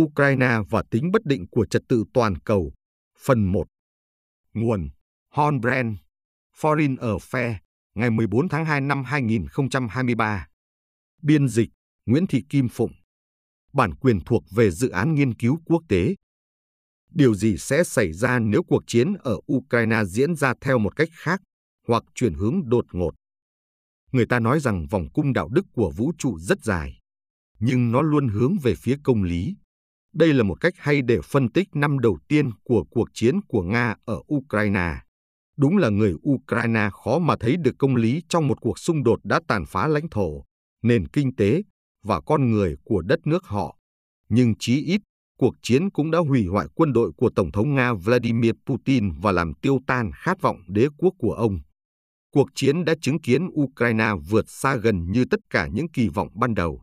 [0.00, 2.72] Ukraine và tính bất định của trật tự toàn cầu.
[3.24, 3.64] Phần 1
[4.54, 4.88] Nguồn
[5.30, 5.96] Hornbrand
[6.60, 7.54] Foreign Affairs
[7.94, 10.46] ngày 14 tháng 2 năm 2023
[11.22, 11.68] Biên dịch
[12.06, 12.92] Nguyễn Thị Kim Phụng
[13.72, 16.14] Bản quyền thuộc về dự án nghiên cứu quốc tế
[17.10, 21.08] Điều gì sẽ xảy ra nếu cuộc chiến ở Ukraine diễn ra theo một cách
[21.12, 21.42] khác
[21.88, 23.14] hoặc chuyển hướng đột ngột?
[24.12, 26.98] Người ta nói rằng vòng cung đạo đức của vũ trụ rất dài,
[27.58, 29.56] nhưng nó luôn hướng về phía công lý.
[30.14, 33.62] Đây là một cách hay để phân tích năm đầu tiên của cuộc chiến của
[33.62, 34.94] Nga ở Ukraine.
[35.56, 39.20] Đúng là người Ukraine khó mà thấy được công lý trong một cuộc xung đột
[39.24, 40.44] đã tàn phá lãnh thổ,
[40.82, 41.62] nền kinh tế
[42.04, 43.78] và con người của đất nước họ.
[44.28, 45.00] Nhưng chí ít,
[45.38, 49.32] cuộc chiến cũng đã hủy hoại quân đội của Tổng thống Nga Vladimir Putin và
[49.32, 51.60] làm tiêu tan khát vọng đế quốc của ông.
[52.34, 56.28] Cuộc chiến đã chứng kiến Ukraine vượt xa gần như tất cả những kỳ vọng
[56.34, 56.80] ban đầu.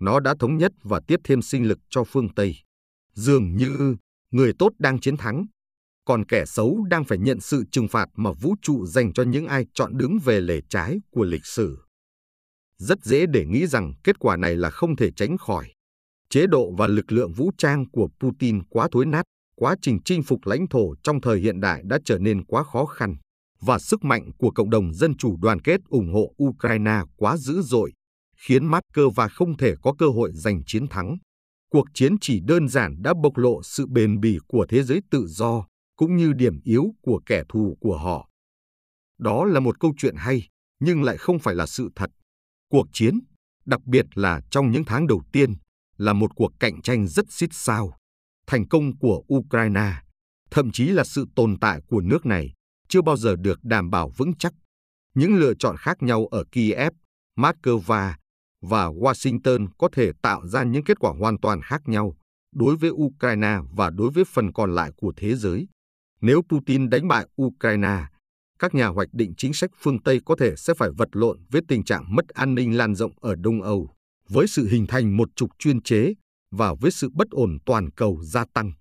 [0.00, 2.56] Nó đã thống nhất và tiếp thêm sinh lực cho phương Tây.
[3.14, 3.96] Dường như
[4.30, 5.46] người tốt đang chiến thắng,
[6.04, 9.46] còn kẻ xấu đang phải nhận sự trừng phạt mà vũ trụ dành cho những
[9.46, 11.78] ai chọn đứng về lề trái của lịch sử.
[12.76, 15.72] Rất dễ để nghĩ rằng kết quả này là không thể tránh khỏi.
[16.30, 19.22] Chế độ và lực lượng vũ trang của Putin quá thối nát,
[19.56, 22.84] quá trình chinh phục lãnh thổ trong thời hiện đại đã trở nên quá khó
[22.84, 23.16] khăn,
[23.60, 27.62] và sức mạnh của cộng đồng dân chủ đoàn kết ủng hộ Ukraine quá dữ
[27.62, 27.92] dội,
[28.40, 31.16] khiến Moscow không thể có cơ hội giành chiến thắng.
[31.72, 35.26] Cuộc chiến chỉ đơn giản đã bộc lộ sự bền bỉ của thế giới tự
[35.28, 38.28] do, cũng như điểm yếu của kẻ thù của họ.
[39.18, 40.48] Đó là một câu chuyện hay,
[40.80, 42.10] nhưng lại không phải là sự thật.
[42.70, 43.20] Cuộc chiến,
[43.64, 45.54] đặc biệt là trong những tháng đầu tiên,
[45.96, 47.96] là một cuộc cạnh tranh rất xít sao.
[48.46, 49.92] Thành công của Ukraine,
[50.50, 52.52] thậm chí là sự tồn tại của nước này,
[52.88, 54.52] chưa bao giờ được đảm bảo vững chắc.
[55.14, 56.92] Những lựa chọn khác nhau ở Kiev,
[57.36, 58.12] Moscow
[58.60, 62.16] và Washington có thể tạo ra những kết quả hoàn toàn khác nhau
[62.54, 65.68] đối với Ukraine và đối với phần còn lại của thế giới.
[66.20, 68.06] Nếu Putin đánh bại Ukraine,
[68.58, 71.62] các nhà hoạch định chính sách phương Tây có thể sẽ phải vật lộn với
[71.68, 73.88] tình trạng mất an ninh lan rộng ở Đông Âu,
[74.28, 76.14] với sự hình thành một trục chuyên chế
[76.50, 78.72] và với sự bất ổn toàn cầu gia tăng.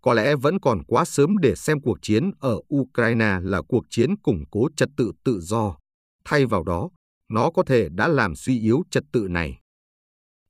[0.00, 4.16] Có lẽ vẫn còn quá sớm để xem cuộc chiến ở Ukraine là cuộc chiến
[4.16, 5.76] củng cố trật tự tự do.
[6.24, 6.90] Thay vào đó,
[7.32, 9.58] nó có thể đã làm suy yếu trật tự này.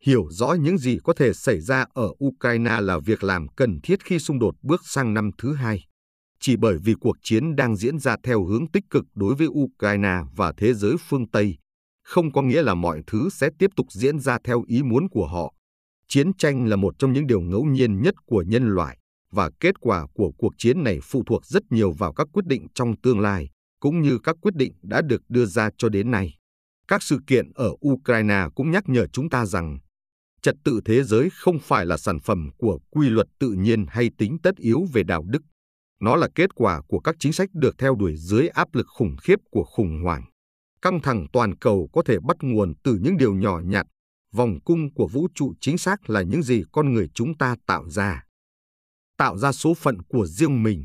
[0.05, 4.05] Hiểu rõ những gì có thể xảy ra ở Ukraine là việc làm cần thiết
[4.05, 5.85] khi xung đột bước sang năm thứ hai
[6.43, 10.17] chỉ bởi vì cuộc chiến đang diễn ra theo hướng tích cực đối với Ukraine
[10.37, 11.57] và thế giới phương Tây,
[12.05, 15.27] không có nghĩa là mọi thứ sẽ tiếp tục diễn ra theo ý muốn của
[15.27, 15.55] họ.
[16.09, 18.99] Chiến tranh là một trong những điều ngẫu nhiên nhất của nhân loại,
[19.31, 22.67] và kết quả của cuộc chiến này phụ thuộc rất nhiều vào các quyết định
[22.75, 23.51] trong tương lai,
[23.81, 26.35] cũng như các quyết định đã được đưa ra cho đến nay.
[26.93, 29.79] Các sự kiện ở Ukraine cũng nhắc nhở chúng ta rằng
[30.43, 34.11] trật tự thế giới không phải là sản phẩm của quy luật tự nhiên hay
[34.19, 35.43] tính tất yếu về đạo đức
[36.03, 39.17] nó là kết quả của các chính sách được theo đuổi dưới áp lực khủng
[39.23, 40.25] khiếp của khủng hoảng.
[40.83, 43.87] Căng thẳng toàn cầu có thể bắt nguồn từ những điều nhỏ nhặt,
[44.33, 47.89] vòng cung của vũ trụ chính xác là những gì con người chúng ta tạo
[47.91, 48.23] ra.
[49.17, 50.85] Tạo ra số phận của riêng mình.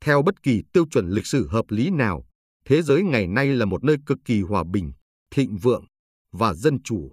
[0.00, 2.24] Theo bất kỳ tiêu chuẩn lịch sử hợp lý nào,
[2.64, 4.92] thế giới ngày nay là một nơi cực kỳ hòa bình,
[5.30, 5.84] thịnh vượng
[6.32, 7.10] và dân chủ.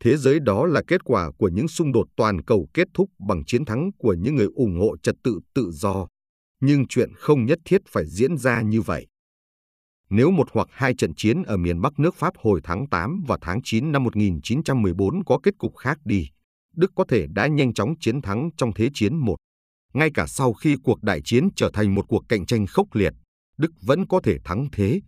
[0.00, 3.44] Thế giới đó là kết quả của những xung đột toàn cầu kết thúc bằng
[3.44, 6.06] chiến thắng của những người ủng hộ trật tự tự do
[6.60, 9.06] nhưng chuyện không nhất thiết phải diễn ra như vậy.
[10.10, 13.38] Nếu một hoặc hai trận chiến ở miền Bắc nước Pháp hồi tháng 8 và
[13.40, 16.28] tháng 9 năm 1914 có kết cục khác đi,
[16.76, 19.36] Đức có thể đã nhanh chóng chiến thắng trong Thế chiến một.
[19.94, 23.12] Ngay cả sau khi cuộc đại chiến trở thành một cuộc cạnh tranh khốc liệt,
[23.58, 25.00] Đức vẫn có thể thắng thế.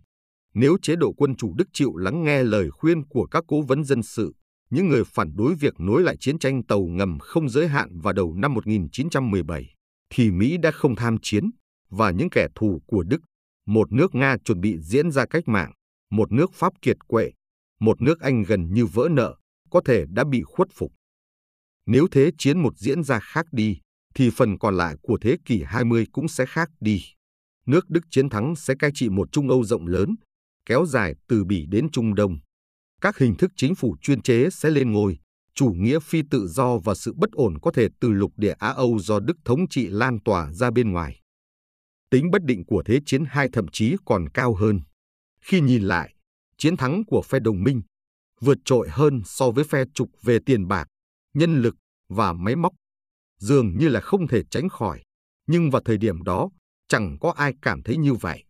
[0.53, 3.83] Nếu chế độ quân chủ Đức chịu lắng nghe lời khuyên của các cố vấn
[3.83, 4.33] dân sự,
[4.69, 8.13] những người phản đối việc nối lại chiến tranh tàu ngầm không giới hạn vào
[8.13, 9.73] đầu năm 1917,
[10.09, 11.49] thì Mỹ đã không tham chiến
[11.89, 13.21] và những kẻ thù của Đức,
[13.67, 15.71] một nước Nga chuẩn bị diễn ra cách mạng,
[16.11, 17.31] một nước Pháp kiệt quệ,
[17.79, 19.35] một nước Anh gần như vỡ nợ,
[19.69, 20.91] có thể đã bị khuất phục.
[21.85, 23.79] Nếu thế chiến một diễn ra khác đi,
[24.15, 27.03] thì phần còn lại của thế kỷ 20 cũng sẽ khác đi.
[27.65, 30.15] Nước Đức chiến thắng sẽ cai trị một Trung Âu rộng lớn,
[30.65, 32.37] kéo dài từ Bỉ đến Trung Đông.
[33.01, 35.19] Các hình thức chính phủ chuyên chế sẽ lên ngôi,
[35.55, 38.69] chủ nghĩa phi tự do và sự bất ổn có thể từ lục địa Á
[38.69, 41.19] Âu do Đức thống trị lan tỏa ra bên ngoài.
[42.09, 44.79] Tính bất định của Thế chiến hai thậm chí còn cao hơn.
[45.41, 46.15] Khi nhìn lại,
[46.57, 47.81] chiến thắng của phe đồng minh
[48.43, 50.87] vượt trội hơn so với phe trục về tiền bạc,
[51.33, 51.75] nhân lực
[52.09, 52.73] và máy móc.
[53.39, 55.03] Dường như là không thể tránh khỏi,
[55.47, 56.49] nhưng vào thời điểm đó,
[56.87, 58.43] chẳng có ai cảm thấy như vậy.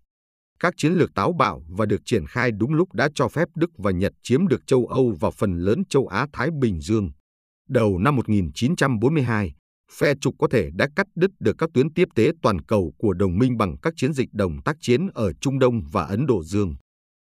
[0.64, 3.70] Các chiến lược táo bạo và được triển khai đúng lúc đã cho phép Đức
[3.78, 7.12] và Nhật chiếm được châu Âu và phần lớn châu Á-Thái Bình Dương.
[7.70, 9.54] Đầu năm 1942,
[9.92, 13.14] phe trục có thể đã cắt đứt được các tuyến tiếp tế toàn cầu của
[13.14, 16.44] đồng minh bằng các chiến dịch đồng tác chiến ở Trung Đông và Ấn Độ
[16.44, 16.76] Dương.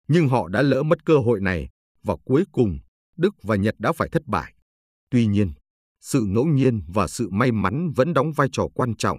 [0.09, 1.69] Nhưng họ đã lỡ mất cơ hội này
[2.03, 2.79] và cuối cùng
[3.17, 4.55] Đức và Nhật đã phải thất bại.
[5.11, 5.53] Tuy nhiên,
[6.01, 9.19] sự ngẫu nhiên và sự may mắn vẫn đóng vai trò quan trọng.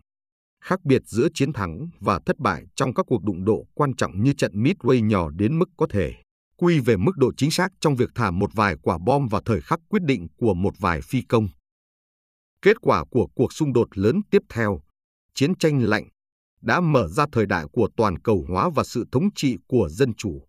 [0.63, 4.23] Khác biệt giữa chiến thắng và thất bại trong các cuộc đụng độ quan trọng
[4.23, 6.13] như trận Midway nhỏ đến mức có thể
[6.57, 9.61] quy về mức độ chính xác trong việc thả một vài quả bom vào thời
[9.61, 11.47] khắc quyết định của một vài phi công.
[12.61, 14.81] Kết quả của cuộc xung đột lớn tiếp theo,
[15.33, 16.07] chiến tranh lạnh,
[16.61, 20.13] đã mở ra thời đại của toàn cầu hóa và sự thống trị của dân
[20.13, 20.47] chủ.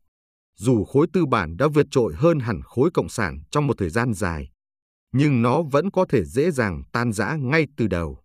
[0.57, 3.91] Dù khối tư bản đã vượt trội hơn hẳn khối cộng sản trong một thời
[3.91, 4.51] gian dài,
[5.13, 8.24] nhưng nó vẫn có thể dễ dàng tan rã ngay từ đầu.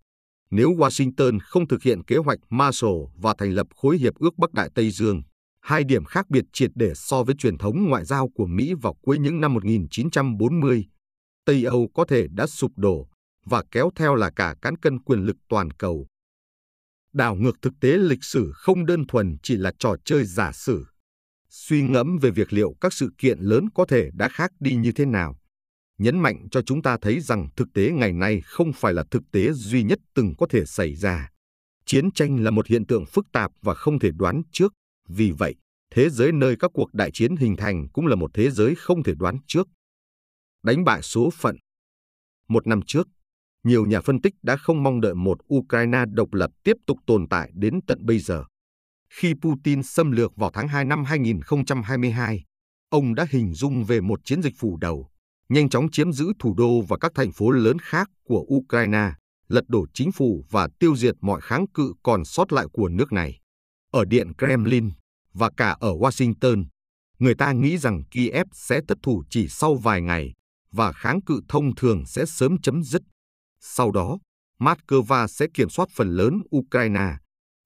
[0.51, 4.54] Nếu Washington không thực hiện kế hoạch Marshall và thành lập khối hiệp ước Bắc
[4.54, 5.22] Đại Tây Dương,
[5.62, 8.96] hai điểm khác biệt triệt để so với truyền thống ngoại giao của Mỹ vào
[9.01, 10.86] cuối những năm 1940,
[11.46, 13.07] Tây Âu có thể đã sụp đổ
[13.46, 16.07] và kéo theo là cả cán cân quyền lực toàn cầu.
[17.13, 20.86] Đảo ngược thực tế lịch sử không đơn thuần chỉ là trò chơi giả sử.
[21.50, 24.92] Suy ngẫm về việc liệu các sự kiện lớn có thể đã khác đi như
[24.92, 25.38] thế nào
[26.00, 29.24] nhấn mạnh cho chúng ta thấy rằng thực tế ngày nay không phải là thực
[29.31, 31.30] tế duy nhất từng có thể xảy ra.
[31.86, 34.74] Chiến tranh là một hiện tượng phức tạp và không thể đoán trước,
[35.10, 35.56] vì vậy,
[35.96, 39.04] thế giới nơi các cuộc đại chiến hình thành cũng là một thế giới không
[39.04, 39.68] thể đoán trước.
[40.63, 41.56] Đánh bại số phận
[42.50, 43.07] Một năm trước,
[43.63, 47.28] nhiều nhà phân tích đã không mong đợi một Ukraine độc lập tiếp tục tồn
[47.30, 48.44] tại đến tận bây giờ.
[49.13, 52.44] Khi Putin xâm lược vào tháng 2 năm 2022,
[52.90, 55.10] ông đã hình dung về một chiến dịch phủ đầu
[55.50, 59.12] nhanh chóng chiếm giữ thủ đô và các thành phố lớn khác của Ukraine,
[59.48, 63.12] lật đổ chính phủ và tiêu diệt mọi kháng cự còn sót lại của nước
[63.12, 63.40] này.
[63.92, 64.90] Ở Điện Kremlin
[65.34, 66.66] và cả ở Washington,
[67.19, 70.34] người ta nghĩ rằng Kiev sẽ thất thủ chỉ sau vài ngày
[70.72, 73.01] và kháng cự thông thường sẽ sớm chấm dứt.
[73.60, 74.18] Sau đó,
[74.60, 77.18] Moscow sẽ kiểm soát phần lớn Ukraine,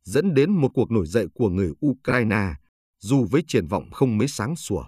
[0.04, 2.54] dẫn đến một cuộc nổi dậy của người Ukraine,
[3.00, 4.84] dù với triển vọng không mấy sáng sủa.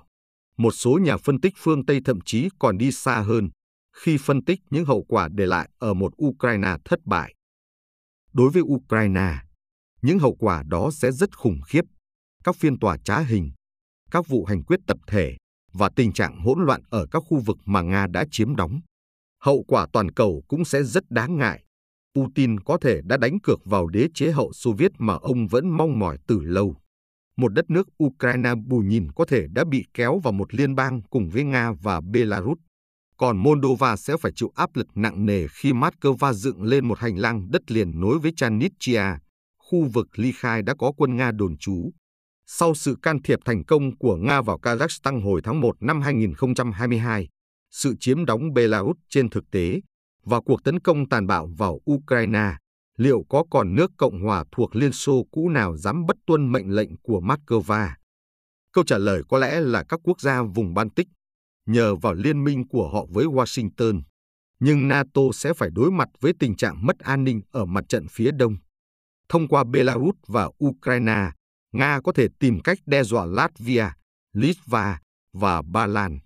[0.58, 3.50] Một số nhà phân tích phương Tây thậm chí còn đi xa hơn
[3.96, 7.36] khi phân tích những hậu quả để lại ở một Ukraine thất bại.
[8.34, 9.36] Đối với Ukraine,
[10.02, 11.82] những hậu quả đó sẽ rất khủng khiếp.
[12.44, 13.52] Các phiên tòa trá hình,
[14.12, 15.38] các vụ hành quyết tập thể
[15.74, 18.82] và tình trạng hỗn loạn ở các khu vực mà Nga đã chiếm đóng.
[19.42, 21.64] Hậu quả toàn cầu cũng sẽ rất đáng ngại.
[22.16, 25.70] Putin có thể đã đánh cược vào đế chế hậu Xô Viết mà ông vẫn
[25.70, 26.76] mong mỏi từ lâu
[27.38, 31.02] một đất nước Ukraine bù nhìn có thể đã bị kéo vào một liên bang
[31.10, 32.58] cùng với Nga và Belarus.
[33.18, 37.18] Còn Moldova sẽ phải chịu áp lực nặng nề khi Moscow dựng lên một hành
[37.18, 39.04] lang đất liền nối với Chanitria,
[39.58, 41.92] khu vực ly khai đã có quân Nga đồn trú.
[42.48, 47.28] Sau sự can thiệp thành công của Nga vào Kazakhstan hồi tháng 1 năm 2022,
[47.72, 49.82] sự chiếm đóng Belarus trên thực tế
[50.26, 52.56] và cuộc tấn công tàn bạo vào Ukraine
[52.98, 56.76] liệu có còn nước Cộng hòa thuộc Liên Xô cũ nào dám bất tuân mệnh
[56.76, 57.90] lệnh của Moscow?
[58.74, 61.08] Câu trả lời có lẽ là các quốc gia vùng Baltic,
[61.66, 64.02] nhờ vào liên minh của họ với Washington.
[64.60, 68.06] Nhưng NATO sẽ phải đối mặt với tình trạng mất an ninh ở mặt trận
[68.12, 68.56] phía đông.
[69.30, 71.32] Thông qua Belarus và Ukraine,
[71.72, 73.86] Nga có thể tìm cách đe dọa Latvia,
[74.34, 75.00] Litva
[75.34, 76.20] và Ba Lan.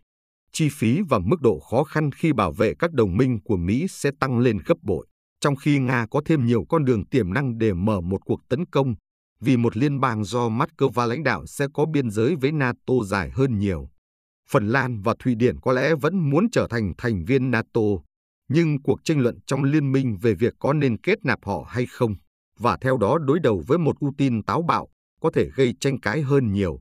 [0.52, 3.88] Chi phí và mức độ khó khăn khi bảo vệ các đồng minh của Mỹ
[3.90, 5.08] sẽ tăng lên gấp bội
[5.42, 8.66] trong khi Nga có thêm nhiều con đường tiềm năng để mở một cuộc tấn
[8.66, 8.96] công,
[9.42, 13.30] vì một liên bang do Moscow lãnh đạo sẽ có biên giới với NATO dài
[13.30, 13.90] hơn nhiều.
[14.50, 17.82] Phần Lan và Thụy Điển có lẽ vẫn muốn trở thành thành viên NATO,
[18.50, 21.86] nhưng cuộc tranh luận trong liên minh về việc có nên kết nạp họ hay
[21.86, 22.16] không,
[22.60, 24.88] và theo đó đối đầu với một Putin táo bạo,
[25.22, 26.80] có thể gây tranh cãi hơn nhiều.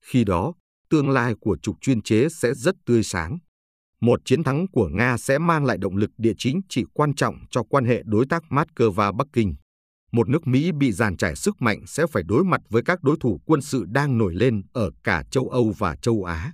[0.00, 0.52] Khi đó,
[0.90, 3.38] tương lai của trục chuyên chế sẽ rất tươi sáng.
[4.04, 7.36] Một chiến thắng của Nga sẽ mang lại động lực địa chính trị quan trọng
[7.50, 9.54] cho quan hệ đối tác Moscow-Bắc Kinh.
[10.12, 13.16] Một nước Mỹ bị giàn trải sức mạnh sẽ phải đối mặt với các đối
[13.20, 16.52] thủ quân sự đang nổi lên ở cả châu Âu và châu Á.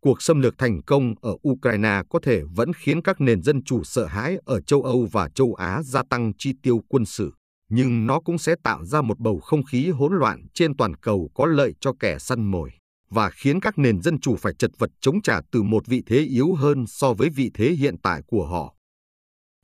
[0.00, 3.84] Cuộc xâm lược thành công ở Ukraine có thể vẫn khiến các nền dân chủ
[3.84, 7.32] sợ hãi ở châu Âu và châu Á gia tăng chi tiêu quân sự,
[7.70, 11.30] nhưng nó cũng sẽ tạo ra một bầu không khí hỗn loạn trên toàn cầu
[11.34, 12.70] có lợi cho kẻ săn mồi
[13.10, 16.18] và khiến các nền dân chủ phải chật vật chống trả từ một vị thế
[16.20, 18.74] yếu hơn so với vị thế hiện tại của họ.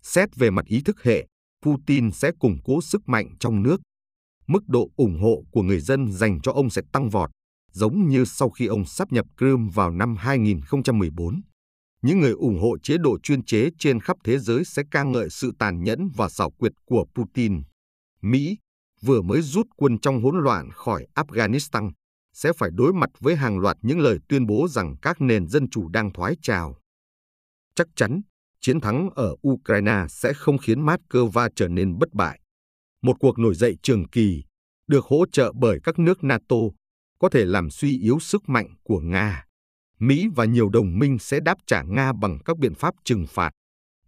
[0.02, 1.26] Xét về mặt ý thức hệ,
[1.62, 3.80] Putin sẽ củng cố sức mạnh trong nước.
[4.46, 7.30] Mức độ ủng hộ của người dân dành cho ông sẽ tăng vọt,
[7.72, 11.42] giống như sau khi ông sắp nhập Crimea vào năm 2014.
[12.02, 15.30] Những người ủng hộ chế độ chuyên chế trên khắp thế giới sẽ ca ngợi
[15.30, 17.62] sự tàn nhẫn và xảo quyệt của Putin.
[18.22, 18.56] Mỹ
[19.02, 21.90] vừa mới rút quân trong hỗn loạn khỏi Afghanistan,
[22.32, 25.70] sẽ phải đối mặt với hàng loạt những lời tuyên bố rằng các nền dân
[25.70, 26.76] chủ đang thoái trào.
[27.74, 28.20] Chắc chắn,
[28.60, 32.40] chiến thắng ở Ukraine sẽ không khiến Moscow trở nên bất bại.
[33.02, 34.44] Một cuộc nổi dậy trường kỳ,
[34.86, 36.56] được hỗ trợ bởi các nước NATO,
[37.18, 39.44] có thể làm suy yếu sức mạnh của Nga.
[39.98, 43.50] Mỹ và nhiều đồng minh sẽ đáp trả Nga bằng các biện pháp trừng phạt.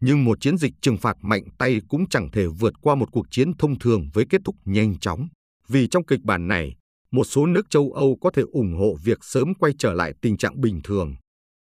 [0.01, 3.27] Nhưng một chiến dịch trừng phạt mạnh tay cũng chẳng thể vượt qua một cuộc
[3.31, 5.29] chiến thông thường với kết thúc nhanh chóng.
[5.69, 6.77] Vì trong kịch bản này,
[7.15, 10.37] một số nước châu Âu có thể ủng hộ việc sớm quay trở lại tình
[10.37, 11.15] trạng bình thường.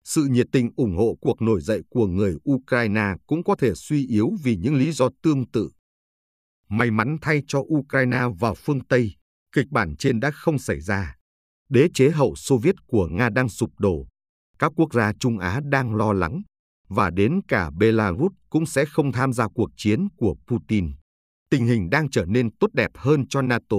[0.04, 4.08] Sự nhiệt tình ủng hộ cuộc nổi dậy của người Ukraine cũng có thể suy
[4.08, 5.70] yếu vì những lý do tương tự.
[6.70, 9.16] May mắn thay cho Ukraine và phương Tây,
[9.52, 11.16] kịch bản trên đã không xảy ra.
[11.70, 14.08] Đế chế hậu Xô Viết của Nga đang sụp đổ.
[14.60, 16.42] Các quốc gia Trung Á đang lo lắng,
[16.88, 20.92] và đến cả Belarus cũng sẽ không tham gia cuộc chiến của Putin.
[21.50, 23.78] Tình hình đang trở nên tốt đẹp hơn cho NATO.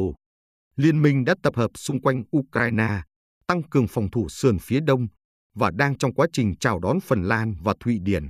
[0.77, 3.03] Liên minh đã tập hợp xung quanh Ukraine,
[3.47, 5.07] tăng cường phòng thủ sườn phía đông
[5.55, 8.29] và đang trong quá trình chào đón Phần Lan và Thụy Điển.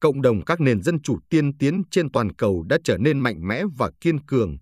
[0.00, 3.48] Cộng đồng các nền dân chủ tiên tiến trên toàn cầu đã trở nên mạnh
[3.48, 4.56] mẽ và kiên cường,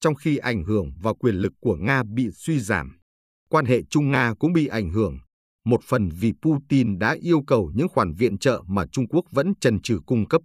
[0.00, 2.98] trong khi ảnh hưởng và quyền lực của Nga bị suy giảm.
[3.48, 5.18] Quan hệ Trung-Nga cũng bị ảnh hưởng,
[5.64, 9.52] một phần vì Putin đã yêu cầu những khoản viện trợ mà Trung Quốc vẫn
[9.60, 10.42] chần chừ cung cấp.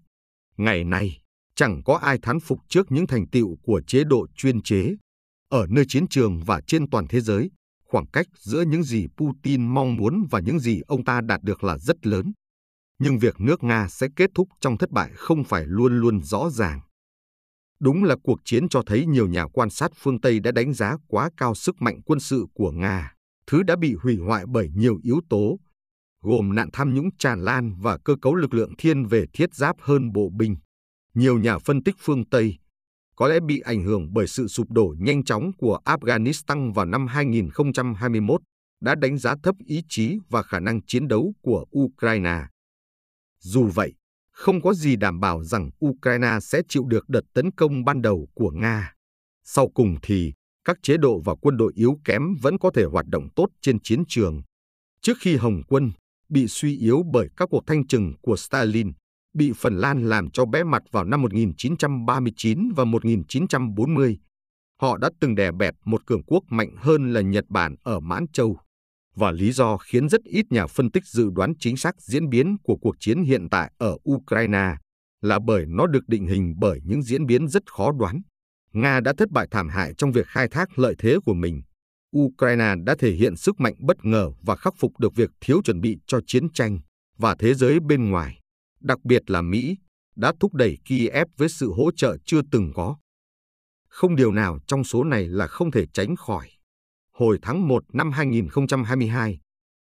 [0.58, 1.20] Ngày nay,
[1.56, 4.96] chẳng có ai thán phục trước những thành tựu của chế độ chuyên chế.
[5.50, 7.52] Ở nơi chiến trường và trên toàn thế giới,
[7.86, 11.64] khoảng cách giữa những gì Putin mong muốn và những gì ông ta đạt được
[11.64, 12.32] là rất lớn.
[13.00, 16.50] Nhưng việc nước Nga sẽ kết thúc trong thất bại không phải luôn luôn rõ
[16.50, 16.80] ràng.
[17.80, 20.96] Đúng là cuộc chiến cho thấy nhiều nhà quan sát phương Tây đã đánh giá
[21.08, 23.14] quá cao sức mạnh quân sự của Nga,
[23.48, 25.60] thứ đã bị hủy hoại bởi nhiều yếu tố,
[26.24, 29.76] gồm nạn tham nhũng tràn lan và cơ cấu lực lượng thiên về thiết giáp
[29.80, 30.56] hơn bộ binh.
[31.14, 32.58] Nhiều nhà phân tích phương Tây
[33.18, 37.08] có lẽ bị ảnh hưởng bởi sự sụp đổ nhanh chóng của Afghanistan vào năm
[37.08, 38.42] 2021
[38.82, 42.42] đã đánh giá thấp ý chí và khả năng chiến đấu của Ukraine.
[43.40, 43.94] Dù vậy,
[44.32, 48.28] không có gì đảm bảo rằng Ukraine sẽ chịu được đợt tấn công ban đầu
[48.34, 48.94] của Nga.
[49.44, 50.34] Sau cùng thì,
[50.66, 53.80] các chế độ và quân đội yếu kém vẫn có thể hoạt động tốt trên
[53.80, 54.42] chiến trường.
[55.02, 55.92] Trước khi Hồng quân
[56.30, 58.92] bị suy yếu bởi các cuộc thanh trừng của Stalin,
[59.38, 64.20] bị Phần Lan làm cho bé mặt vào năm 1939 và 1940,
[64.82, 68.26] họ đã từng đè bẹp một cường quốc mạnh hơn là Nhật Bản ở Mãn
[68.34, 68.58] Châu
[69.18, 72.58] và lý do khiến rất ít nhà phân tích dự đoán chính xác diễn biến
[72.64, 74.76] của cuộc chiến hiện tại ở Ukraine
[75.22, 78.22] là bởi nó được định hình bởi những diễn biến rất khó đoán.
[78.74, 81.62] Nga đã thất bại thảm hại trong việc khai thác lợi thế của mình.
[82.18, 85.82] Ukraine đã thể hiện sức mạnh bất ngờ và khắc phục được việc thiếu chuẩn
[85.82, 86.80] bị cho chiến tranh
[87.18, 88.40] và thế giới bên ngoài,
[88.80, 89.78] đặc biệt là Mỹ,
[90.16, 92.98] đã thúc đẩy Kiev với sự hỗ trợ chưa từng có.
[93.88, 96.50] Không điều nào trong số này là không thể tránh khỏi
[97.18, 99.40] hồi tháng 1 năm 2022,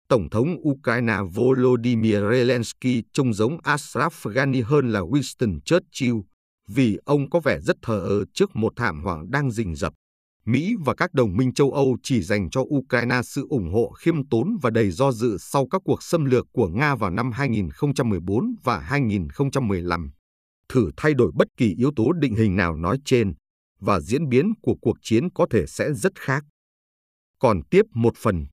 [0.09, 6.15] Tổng thống Ukraine Volodymyr Zelensky trông giống Ashraf Ghani hơn là Winston Churchill
[6.69, 9.93] vì ông có vẻ rất thờ ơ trước một thảm họa đang rình rập.
[10.47, 14.29] Mỹ và các đồng minh châu Âu chỉ dành cho Ukraine sự ủng hộ khiêm
[14.29, 18.55] tốn và đầy do dự sau các cuộc xâm lược của Nga vào năm 2014
[18.65, 20.11] và 2015.
[20.69, 23.35] Thử thay đổi bất kỳ yếu tố định hình nào nói trên,
[23.81, 26.45] và diễn biến của cuộc chiến có thể sẽ rất khác.
[27.39, 28.47] Còn tiếp một phần,